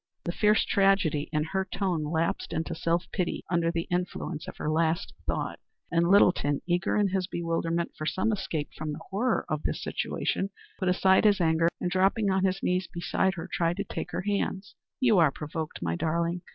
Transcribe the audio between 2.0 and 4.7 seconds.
lapsed into self pity under the influence of her